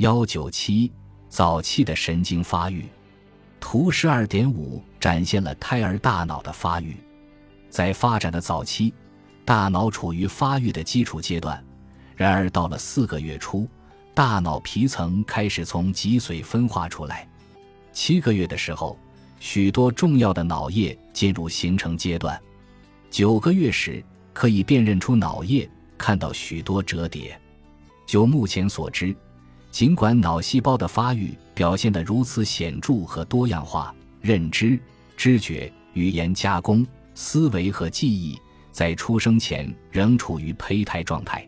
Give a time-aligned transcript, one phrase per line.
[0.00, 0.90] 幺九七
[1.28, 2.86] 早期的神经发育，
[3.60, 6.96] 图十二点五展现了胎儿大脑的发育。
[7.68, 8.94] 在发展的早期，
[9.44, 11.62] 大脑处于发育的基础阶段。
[12.16, 13.68] 然而到了四个月初，
[14.14, 17.28] 大脑皮层开始从脊髓分化出来。
[17.92, 18.98] 七个月的时候，
[19.38, 22.40] 许多重要的脑叶进入形成阶段。
[23.10, 27.38] 九个月时，可以辨认出脑叶，看到许多折叠。
[28.06, 29.14] 就目前所知。
[29.70, 34.78] 尽管脑细胞的发育表现得如此显著和多样化，认知、
[35.16, 38.38] 知觉、语言加工、思维和记忆
[38.72, 41.46] 在出生前仍处于胚胎状态。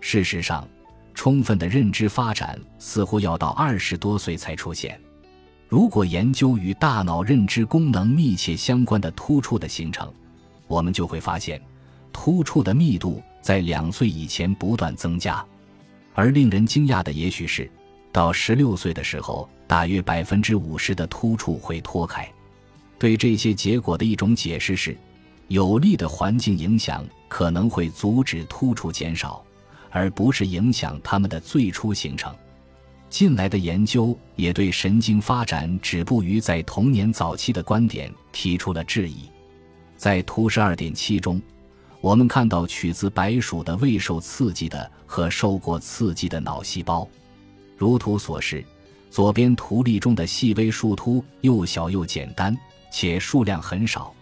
[0.00, 0.66] 事实上，
[1.14, 4.98] 充分的认知发展似乎要到二十多岁才出现。
[5.66, 10.10] 如果研究与大脑认知功能密切相关的突触的形成，
[10.68, 11.60] 我们就会发现，
[12.12, 15.44] 突触的密度在两岁以前不断增加。
[16.18, 17.70] 而令人惊讶的，也许是
[18.10, 22.28] 到十六岁的时候，大约百分之五十的突触会脱开。
[22.98, 24.98] 对这些结果的一种解释是，
[25.46, 29.44] 有利的环境影响可能会阻止突触减少，
[29.90, 32.34] 而不是影响它们的最初形成。
[33.08, 39.30] 近来的研究也对神经发展止步于在童年早期的观点提出了质疑。
[39.96, 41.40] 在图十二点七中。
[42.00, 47.06] 我们看到取自白鼠的未受刺激的和受过刺激的脑细胞，
[47.76, 48.64] 如图所示，
[49.10, 52.56] 左边图例中的细微树突又小又简单，
[52.92, 54.12] 且数量很少；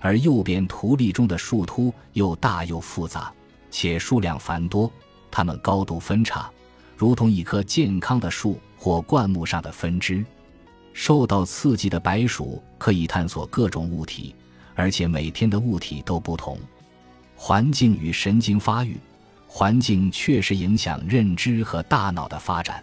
[0.00, 3.30] 而右边图例中的树突又大又复杂，
[3.70, 4.90] 且数量繁多。
[5.30, 6.50] 它们高度分叉，
[6.96, 10.24] 如同一棵健康的树或灌木上的分支。
[10.94, 14.34] 受到刺激的白鼠可以探索各种物体，
[14.74, 16.58] 而且每天的物体都不同。
[17.40, 18.98] 环境与神经发育，
[19.46, 22.82] 环境确实影响认知和大脑的发展，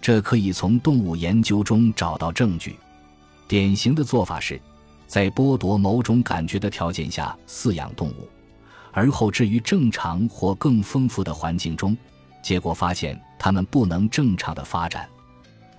[0.00, 2.76] 这可以从动物研究中找到证据。
[3.48, 4.58] 典型的做法是，
[5.08, 8.28] 在剥夺某种感觉的条件下饲养动物，
[8.92, 11.96] 而后置于正常或更丰富的环境中，
[12.40, 15.08] 结果发现它们不能正常的发展。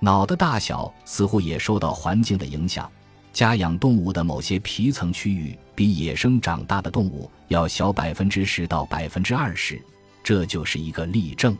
[0.01, 2.91] 脑的大小似乎也受到环境的影响。
[3.33, 9.81] 家养动物的某些皮层区域比野生长大的动物要小百分之十到百分之二十，
[10.23, 11.57] 这就是一个例证。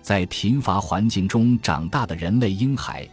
[0.00, 3.06] 在贫乏环境中长大的人类婴孩，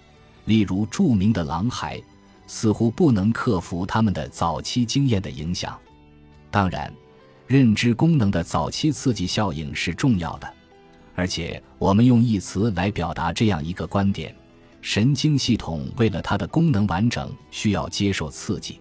[0.45, 1.99] 例如著名的狼孩，
[2.45, 5.77] 似乎不能克服他们的早期经验的影响。
[6.51, 6.93] 当然，
[7.47, 10.51] 认知功能的早期刺激效应是重要的，
[11.15, 14.35] 而且我们用一词来表达这样一个观点。
[14.81, 18.79] 神经系统为了它的功能完整，需要接受刺激。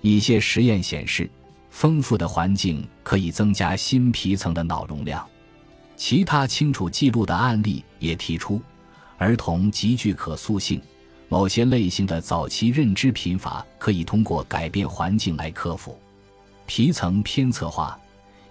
[0.00, 1.30] 一些实验显示，
[1.70, 5.26] 丰富的环境可以增加新皮层的脑容量。
[5.96, 8.60] 其他清楚记录的案例也提出，
[9.18, 10.80] 儿童极具可塑性，
[11.28, 15.98] 某些类型的早期认知贫乏可以通过改变环境来克服。
[16.66, 17.98] 皮层偏侧化，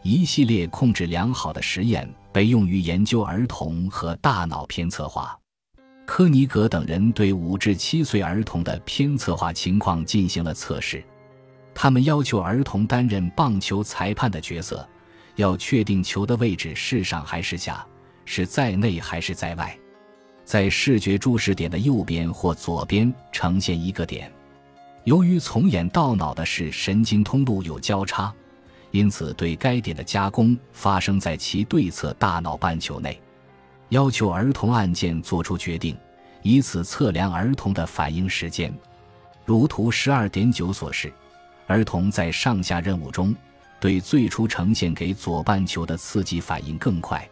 [0.01, 5.37] 一系列控制良好的实验被用于研究儿童和大脑偏侧化。
[6.13, 11.01] 科尼格等人对五至七岁儿童的偏侧化情况进行了测试，
[11.73, 14.85] 他们要求儿童担任棒球裁判的角色，
[15.37, 17.87] 要确定球的位置是上还是下，
[18.25, 19.73] 是在内还是在外。
[20.43, 24.29] 在视觉注视点的右边或左边呈现一个点，
[25.05, 28.33] 由于从眼到脑的视神经通路有交叉，
[28.91, 33.17] 因此对该点的加工发生在其对侧大脑半球内。
[33.91, 35.97] 要求儿童案件做出决定，
[36.43, 38.73] 以此测量儿童的反应时间。
[39.43, 41.11] 如图十二点九所示，
[41.67, 43.35] 儿童在上下任务中
[43.81, 47.29] 对最初呈现给左半球的刺激反应更快，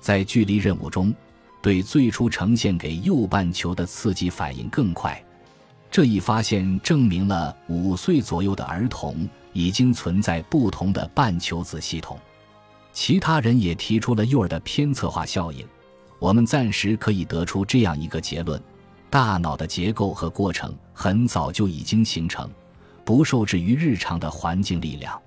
[0.00, 1.14] 在距离任务中
[1.62, 5.22] 对最初呈现给右半球的刺激反应更快。
[5.92, 12.18] 这一发现证明了五岁左右的儿童已经存在不同的半球子系统。
[12.92, 15.64] 其他人也提出了幼儿的偏侧化效应。
[16.24, 18.58] 我们暂时可以得出这样一个结论：
[19.10, 22.50] 大脑的结构和过程很早就已经形成，
[23.04, 25.20] 不受制于日常的环境力量。